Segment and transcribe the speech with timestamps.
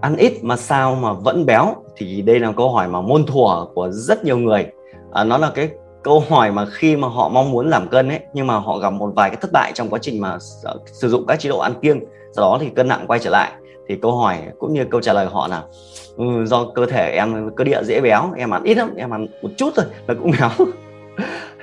[0.00, 3.66] ăn ít mà sao mà vẫn béo thì đây là câu hỏi mà môn thuở
[3.74, 4.66] của rất nhiều người.
[5.12, 5.68] À, nó là cái
[6.02, 8.90] câu hỏi mà khi mà họ mong muốn giảm cân ấy nhưng mà họ gặp
[8.90, 11.58] một vài cái thất bại trong quá trình mà ờ, sử dụng các chế độ
[11.58, 12.00] ăn kiêng
[12.32, 13.52] sau đó thì cân nặng quay trở lại.
[13.88, 15.62] Thì câu hỏi cũng như câu trả lời của họ là
[16.16, 19.26] ừ, do cơ thể em cơ địa dễ béo em ăn ít lắm em ăn
[19.42, 20.66] một chút thôi là cũng béo.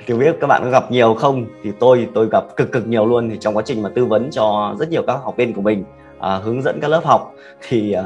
[0.06, 1.46] Thì biết các bạn có gặp nhiều không?
[1.62, 4.30] Thì tôi tôi gặp cực cực nhiều luôn thì trong quá trình mà tư vấn
[4.30, 5.84] cho rất nhiều các học viên của mình
[6.20, 7.32] à, hướng dẫn các lớp học
[7.68, 8.04] thì à,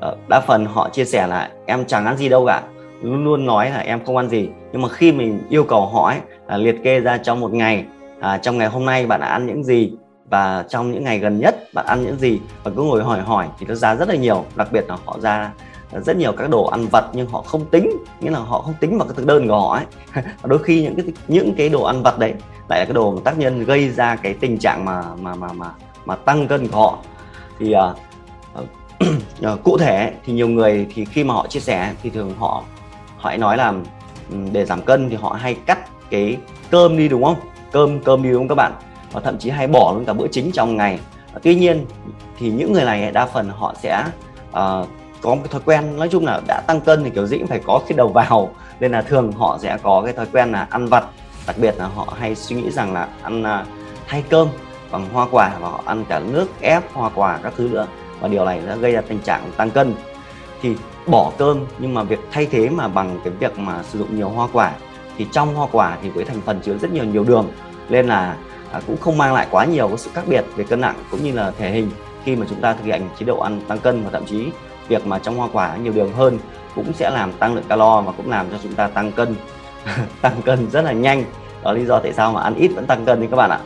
[0.00, 2.62] à, đa phần họ chia sẻ là em chẳng ăn gì đâu cả
[3.02, 4.48] luôn luôn nói là em không ăn gì.
[4.72, 7.84] Nhưng mà khi mình yêu cầu họ ấy, à, liệt kê ra trong một ngày
[8.20, 9.92] à, trong ngày hôm nay bạn đã ăn những gì
[10.30, 13.48] và trong những ngày gần nhất bạn ăn những gì và cứ ngồi hỏi hỏi
[13.58, 14.44] thì nó ra rất là nhiều.
[14.56, 15.52] Đặc biệt là họ ra
[16.00, 17.90] rất nhiều các đồ ăn vặt nhưng họ không tính
[18.20, 19.84] nghĩa là họ không tính vào cái thực đơn của họ ấy.
[20.44, 22.34] Đôi khi những cái những cái đồ ăn vặt đấy
[22.68, 25.52] lại là cái đồ mà tác nhân gây ra cái tình trạng mà mà mà
[25.52, 25.70] mà
[26.04, 26.98] mà tăng cân của họ
[27.58, 28.68] thì uh,
[29.52, 32.62] uh, cụ thể thì nhiều người thì khi mà họ chia sẻ thì thường họ
[33.16, 33.74] họ nói là
[34.52, 35.78] để giảm cân thì họ hay cắt
[36.10, 36.36] cái
[36.70, 37.36] cơm đi đúng không?
[37.72, 38.72] Cơm cơm đi đúng không các bạn?
[39.12, 40.98] Và thậm chí hay bỏ luôn cả bữa chính trong ngày.
[41.32, 41.86] Ờ, tuy nhiên
[42.38, 44.04] thì những người này đa phần họ sẽ
[44.50, 44.88] uh,
[45.22, 47.60] có một thói quen nói chung là đã tăng cân thì kiểu gì cũng phải
[47.64, 48.50] có cái đầu vào.
[48.80, 51.04] Nên là thường họ sẽ có cái thói quen là ăn vặt.
[51.46, 53.66] Đặc biệt là họ hay suy nghĩ rằng là ăn uh,
[54.08, 54.48] thay cơm
[54.92, 57.86] bằng hoa quả và họ ăn cả nước ép hoa quả các thứ nữa.
[58.20, 59.94] Và điều này đã gây ra tình trạng tăng cân.
[60.62, 60.76] Thì
[61.06, 64.28] bỏ cơm nhưng mà việc thay thế mà bằng cái việc mà sử dụng nhiều
[64.28, 64.72] hoa quả
[65.18, 67.48] thì trong hoa quả thì với thành phần chứa rất nhiều nhiều đường
[67.88, 68.36] nên là
[68.72, 71.24] à, cũng không mang lại quá nhiều cái sự khác biệt về cân nặng cũng
[71.24, 71.90] như là thể hình
[72.24, 74.46] khi mà chúng ta thực hiện chế độ ăn tăng cân và thậm chí
[74.88, 76.38] việc mà trong hoa quả nhiều đường hơn
[76.74, 79.34] cũng sẽ làm tăng lượng calo và cũng làm cho chúng ta tăng cân
[80.20, 81.24] tăng cân rất là nhanh.
[81.62, 83.50] Đó là lý do tại sao mà ăn ít vẫn tăng cân đấy các bạn
[83.50, 83.60] ạ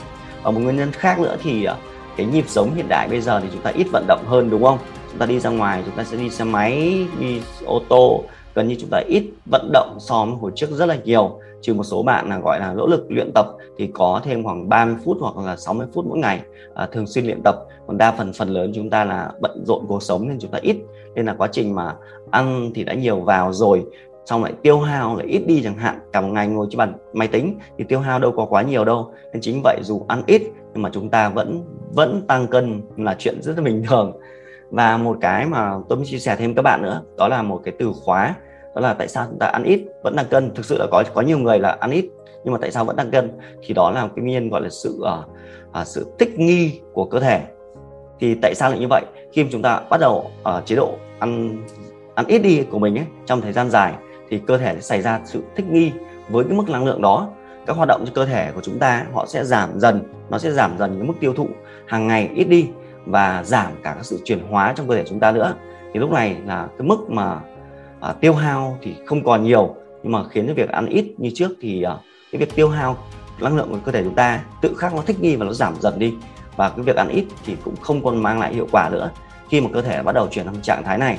[0.46, 1.76] và một nguyên nhân khác nữa thì ờ,
[2.16, 4.62] cái nhịp sống hiện đại bây giờ thì chúng ta ít vận động hơn đúng
[4.62, 4.78] không?
[5.10, 8.68] Chúng ta đi ra ngoài chúng ta sẽ đi xe máy đi ô tô gần
[8.68, 11.40] như chúng ta ít vận động so với hồi trước rất là nhiều.
[11.62, 13.46] Trừ một số bạn là gọi là nỗ lực luyện tập
[13.78, 16.40] thì có thêm khoảng 30 phút hoặc là 60 phút mỗi ngày
[16.74, 17.54] à, thường xuyên luyện tập.
[17.86, 20.58] Còn đa phần phần lớn chúng ta là bận rộn cuộc sống nên chúng ta
[20.62, 20.76] ít.
[21.14, 21.94] Nên là quá trình mà
[22.30, 23.84] ăn thì đã nhiều vào rồi
[24.26, 26.92] xong lại tiêu hao lại ít đi chẳng hạn cả một ngày ngồi trên bàn
[27.12, 29.12] máy tính thì tiêu hao đâu có quá nhiều đâu.
[29.32, 30.42] Nên chính vậy dù ăn ít
[30.74, 31.64] nhưng mà chúng ta vẫn
[31.94, 34.12] vẫn tăng cân là chuyện rất là bình thường.
[34.70, 37.60] Và một cái mà tôi muốn chia sẻ thêm các bạn nữa đó là một
[37.64, 38.34] cái từ khóa
[38.74, 40.54] đó là tại sao chúng ta ăn ít vẫn tăng cân.
[40.54, 42.04] Thực sự là có có nhiều người là ăn ít
[42.44, 43.30] nhưng mà tại sao vẫn tăng cân?
[43.66, 47.04] Thì đó là cái nguyên nhân gọi là sự uh, uh, sự thích nghi của
[47.04, 47.42] cơ thể.
[48.20, 49.02] Thì tại sao lại như vậy?
[49.32, 51.62] Khi mà chúng ta bắt đầu ở uh, chế độ ăn
[52.14, 53.94] ăn ít đi của mình ấy trong thời gian dài
[54.30, 55.92] thì cơ thể sẽ xảy ra sự thích nghi
[56.28, 57.28] với cái mức năng lượng đó.
[57.66, 60.50] Các hoạt động cho cơ thể của chúng ta họ sẽ giảm dần nó sẽ
[60.50, 61.48] giảm dần cái mức tiêu thụ
[61.86, 62.68] hàng ngày ít đi
[63.06, 65.54] và giảm cả các sự chuyển hóa trong cơ thể chúng ta nữa.
[65.92, 67.40] Thì lúc này là cái mức mà
[68.00, 71.30] à, tiêu hao thì không còn nhiều nhưng mà khiến cho việc ăn ít như
[71.34, 71.96] trước thì à,
[72.32, 72.96] cái việc tiêu hao
[73.40, 75.74] năng lượng của cơ thể chúng ta tự khắc nó thích nghi và nó giảm
[75.80, 76.14] dần đi.
[76.56, 79.10] Và cái việc ăn ít thì cũng không còn mang lại hiệu quả nữa
[79.50, 81.18] khi mà cơ thể bắt đầu chuyển sang trạng thái này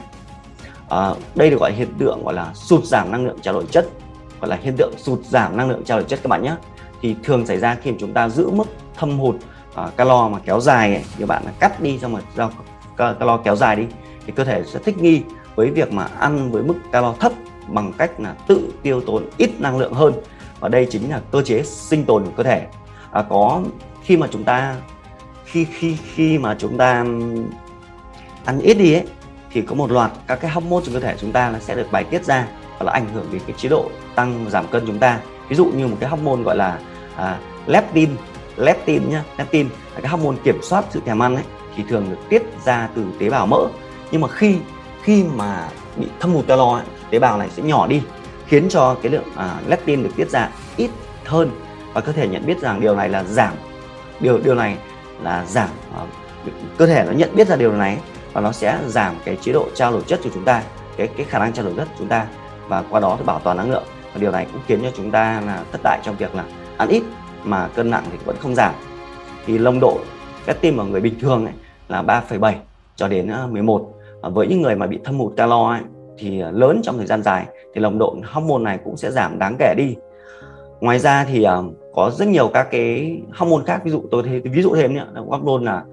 [0.90, 3.90] à, đây được gọi hiện tượng gọi là sụt giảm năng lượng trao đổi chất.
[4.42, 6.56] Gọi là hiện tượng sụt giảm năng lượng trao đổi chất các bạn nhé.
[7.02, 8.68] Thì thường xảy ra khi mà chúng ta giữ mức
[8.98, 9.36] thâm hụt
[9.76, 12.50] à, calo mà kéo dài ấy, như bạn là cắt đi xong rồi do
[12.98, 13.84] calo kéo dài đi
[14.26, 15.22] thì cơ thể sẽ thích nghi
[15.56, 17.32] với việc mà ăn với mức calo thấp
[17.68, 20.14] bằng cách là tự tiêu tốn ít năng lượng hơn.
[20.60, 22.68] Và đây chính là cơ chế sinh tồn của cơ thể.
[23.12, 23.62] À, có
[24.04, 24.76] khi mà chúng ta
[25.46, 27.06] khi khi khi mà chúng ta
[28.46, 29.06] ăn ít đi ấy
[29.58, 31.92] thì có một loạt các cái hormone trong cơ thể chúng ta nó sẽ được
[31.92, 32.48] bài tiết ra
[32.78, 35.20] và nó ảnh hưởng đến cái chế độ tăng giảm cân chúng ta.
[35.50, 36.80] Ví dụ như một cái hormone gọi là
[37.16, 37.38] à,
[37.68, 38.10] leptin
[38.58, 41.44] leptin nhá leptin là cái hormone kiểm soát sự thèm ăn ấy
[41.76, 43.68] thì thường được tiết ra từ tế bào mỡ.
[44.12, 44.58] Nhưng mà khi
[45.04, 48.02] khi mà bị thâm hụt calo ấy, tế bào này sẽ nhỏ đi
[48.48, 50.92] khiến cho cái lượng à, leptin được tiết ra ít
[51.26, 51.52] hơn.
[51.94, 53.54] Và cơ thể nhận biết rằng điều này là giảm
[54.20, 54.78] điều điều này
[55.24, 56.02] là giảm à,
[56.78, 57.98] cơ thể nó nhận biết ra điều này
[58.38, 60.64] và nó sẽ giảm cái chế độ trao đổi chất của chúng ta
[60.98, 62.28] cái cái khả năng trao đổi chất của chúng ta
[62.68, 63.84] và qua đó thì bảo toàn năng lượng.
[64.14, 66.46] Và điều này cũng khiến cho chúng ta là thất bại trong việc là
[66.78, 67.04] ăn ít
[67.44, 68.74] mà cân nặng thì vẫn không giảm.
[69.46, 70.00] Thì lông độ
[70.48, 71.54] leptin ở người bình thường ấy
[71.88, 72.54] là 3,7
[72.96, 75.82] cho đến ờ, 11 và với những người mà bị thâm hụt calo ấy,
[76.18, 79.40] thì ờ, lớn trong thời gian dài thì lồng độ hormone này cũng sẽ giảm
[79.40, 79.96] đáng kể đi.
[80.82, 84.40] Ngoài ra thì uh, có rất nhiều các cái hormone khác ví dụ tôi thấy
[84.40, 85.84] ví dụ thêm nhé hormone là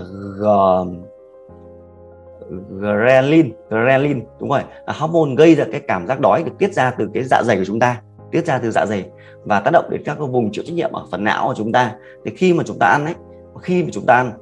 [0.00, 0.06] uh,
[0.38, 0.46] g
[2.80, 4.60] ghrelin ghrelin đúng rồi.
[4.86, 7.56] Là hormone gây ra cái cảm giác đói được tiết ra từ cái dạ dày
[7.56, 8.00] của chúng ta
[8.30, 9.04] tiết ra từ dạ dày
[9.44, 11.72] và tác động đến các cái vùng chịu trách nhiệm ở phần não của chúng
[11.72, 11.92] ta.
[12.24, 13.14] Thì khi mà chúng ta ăn ấy
[13.62, 14.32] khi mà chúng ta ăn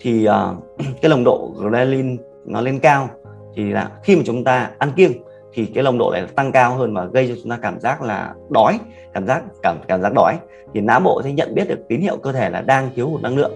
[0.00, 0.64] thì uh,
[1.02, 2.16] cái nồng độ ghrelin
[2.46, 3.08] nó lên cao
[3.56, 5.12] thì là khi mà chúng ta ăn kiêng
[5.52, 8.02] thì cái nồng độ này tăng cao hơn và gây cho chúng ta cảm giác
[8.02, 8.78] là đói
[9.14, 10.38] cảm giác cảm cảm giác đói.
[10.74, 13.22] Thì não bộ sẽ nhận biết được tín hiệu cơ thể là đang thiếu hụt
[13.22, 13.52] năng lượng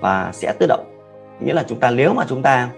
[0.00, 0.86] và sẽ tự động.
[1.40, 2.68] Nghĩa là chúng ta nếu mà chúng ta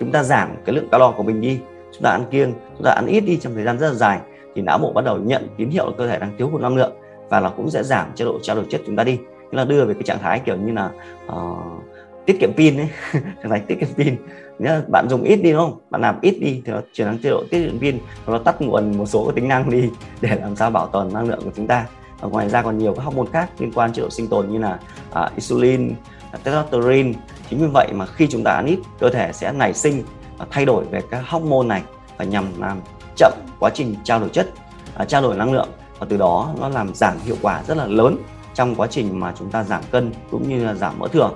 [0.00, 1.60] chúng ta giảm cái lượng calo của mình đi
[1.92, 4.20] chúng ta ăn kiêng chúng ta ăn ít đi trong thời gian rất là dài
[4.54, 6.76] thì não bộ bắt đầu nhận tín hiệu là cơ thể đang thiếu hụt năng
[6.76, 6.92] lượng
[7.30, 9.16] và nó cũng sẽ giảm chế độ trao đổi chất chúng ta đi.
[9.16, 10.90] Tức là đưa về cái trạng thái kiểu như là
[11.26, 11.82] uh,
[12.26, 14.16] tiết kiệm pin ấy trạng thái tiết kiệm pin.
[14.58, 15.80] Nhớ bạn dùng ít đi đúng không?
[15.90, 18.62] Bạn làm ít đi thì nó chuyển sang chế độ tiết kiệm pin nó tắt
[18.62, 19.90] nguồn một số cái tính năng đi
[20.20, 21.86] để làm sao bảo tồn năng lượng của chúng ta.
[22.20, 24.58] Và ngoài ra còn nhiều các hormone khác liên quan chế độ sinh tồn như
[24.58, 24.78] là
[25.10, 25.94] uh, insulin
[26.38, 27.12] testosterone.
[27.50, 30.04] Chính vì vậy mà khi chúng ta ăn ít cơ thể sẽ nảy sinh
[30.38, 31.82] và thay đổi về các hormone này
[32.16, 32.80] và nhằm làm
[33.16, 34.50] chậm quá trình trao đổi chất
[34.94, 35.68] à, trao đổi năng lượng.
[35.98, 38.16] Và từ đó nó làm giảm hiệu quả rất là lớn
[38.54, 41.30] trong quá trình mà chúng ta giảm cân cũng như là giảm mỡ thừa.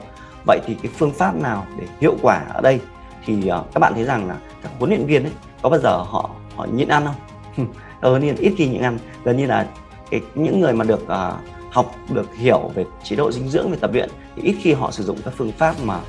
[0.46, 2.80] Vậy thì cái phương pháp nào để hiệu quả ở đây?
[3.26, 5.32] Thì à, các bạn thấy rằng là các huấn luyện viên ấy
[5.62, 7.14] có bao giờ họ họ nhịn ăn không?
[7.56, 7.68] Huấn
[8.00, 8.98] ờ, nên ít khi nhịn ăn.
[9.24, 9.66] Gần như là
[10.10, 11.34] cái, những người mà được uh,
[11.70, 14.90] học được hiểu về chế độ dinh dưỡng về tập luyện thì ít khi họ
[14.90, 16.00] sử dụng các phương pháp mà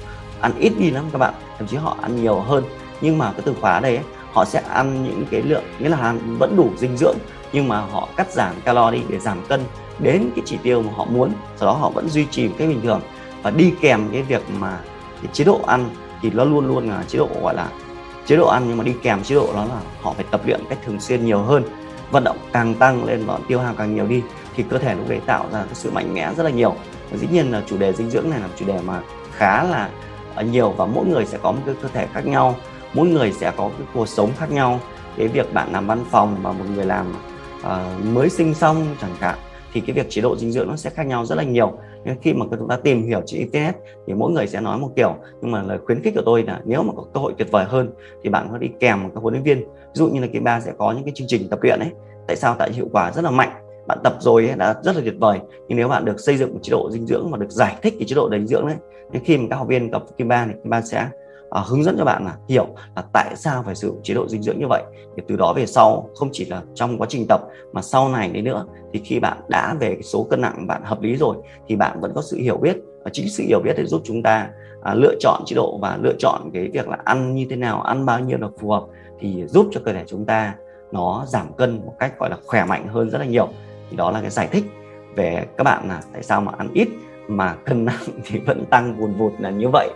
[0.41, 2.63] ăn ít đi lắm các bạn thậm chí họ ăn nhiều hơn.
[3.01, 5.97] Nhưng mà cái từ khóa đây ấy, họ sẽ ăn những cái lượng nghĩa là
[5.97, 7.17] ăn vẫn đủ dinh dưỡng
[7.53, 9.63] nhưng mà họ cắt giảm calo đi để giảm cân
[9.99, 11.31] đến cái chỉ tiêu mà họ muốn.
[11.55, 13.01] Sau đó họ vẫn duy trì một cách bình thường
[13.43, 14.79] và đi kèm cái việc mà
[15.21, 15.89] cái chế độ ăn
[16.21, 17.69] thì nó luôn luôn là chế độ gọi là
[18.25, 20.61] chế độ ăn nhưng mà đi kèm chế độ đó là họ phải tập luyện
[20.69, 21.63] cách thường xuyên nhiều hơn
[22.11, 24.21] vận động càng tăng lên và tiêu hao càng nhiều đi
[24.55, 26.75] thì cơ thể lúc đấy tạo ra cái sự mạnh mẽ rất là nhiều
[27.11, 29.89] và dĩ nhiên là chủ đề dinh dưỡng này là chủ đề mà khá là
[30.35, 32.55] à, nhiều và mỗi người sẽ có một cái cơ thể khác nhau
[32.95, 34.79] mỗi người sẽ có cái cuộc sống khác nhau.
[35.17, 37.13] Cái việc bạn làm văn phòng và một người làm
[37.59, 39.35] uh, mới sinh xong chẳng hạn
[39.73, 41.73] thì cái việc chế độ dinh dưỡng nó sẽ khác nhau rất là nhiều.
[42.05, 43.75] Nên khi mà chúng ta tìm hiểu trên internet
[44.07, 46.61] thì mỗi người sẽ nói một kiểu nhưng mà lời khuyến khích của tôi là
[46.65, 47.91] nếu mà có cơ hội tuyệt vời hơn
[48.23, 49.59] thì bạn có đi kèm một các huấn luyện viên.
[49.59, 51.89] Ví dụ như là cái ba sẽ có những cái chương trình tập luyện ấy.
[52.27, 52.55] Tại sao?
[52.59, 55.39] Tại hiệu quả rất là mạnh bạn tập rồi ấy, đã rất là tuyệt vời.
[55.67, 57.93] Nhưng nếu bạn được xây dựng một chế độ dinh dưỡng và được giải thích
[57.99, 58.75] cái chế độ dinh dưỡng đấy
[59.11, 61.09] nên khi mà các học viên gặp kim ba thì kim ba sẽ
[61.49, 64.27] à, hướng dẫn cho bạn là hiểu là tại sao phải sử dụng chế độ
[64.27, 64.83] dinh dưỡng như vậy.
[65.15, 67.41] Thì từ đó về sau không chỉ là trong quá trình tập
[67.73, 70.81] mà sau này đấy nữa thì khi bạn đã về cái số cân nặng bạn
[70.83, 72.77] hợp lý rồi thì bạn vẫn có sự hiểu biết.
[73.03, 74.49] Và chính sự hiểu biết để giúp chúng ta
[74.83, 77.81] à, lựa chọn chế độ và lựa chọn cái việc là ăn như thế nào
[77.81, 78.83] ăn bao nhiêu là phù hợp
[79.19, 80.55] thì giúp cho cơ thể chúng ta
[80.91, 83.49] nó giảm cân một cách gọi là khỏe mạnh hơn rất là nhiều
[83.89, 84.63] thì đó là cái giải thích
[85.15, 86.87] về các bạn là tại sao mà ăn ít
[87.27, 89.89] mà cân nặng thì vẫn tăng vùn vụt là như vậy.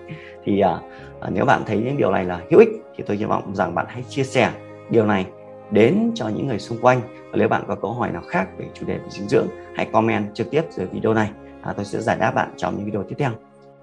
[0.44, 0.80] Thì à,
[1.22, 3.76] à, nếu bạn thấy những điều này là hữu ích thì tôi hy vọng rằng
[3.76, 4.52] bạn hãy chia sẻ
[4.90, 5.26] điều này
[5.72, 7.02] đến cho những người xung quanh.
[7.32, 9.86] Và nếu bạn có câu hỏi nào khác về chủ đề về dinh dưỡng hãy
[9.86, 11.30] comment trực tiếp dưới video này.
[11.62, 13.32] À, tôi sẽ giải đáp bạn trong những video tiếp theo.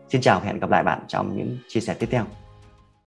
[0.08, 2.45] Xin chào và hẹn gặp lại bạn trong những chia sẻ tiếp theo.